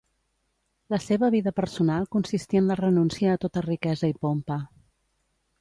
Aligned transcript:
La 0.93 0.99
seva 1.07 1.29
vida 1.35 1.53
personal 1.59 2.09
consistí 2.17 2.61
en 2.63 2.71
la 2.71 2.79
renúncia 2.81 3.37
a 3.39 3.41
tota 3.47 3.67
riquesa 3.69 4.11
i 4.15 4.21
pompa. 4.27 4.63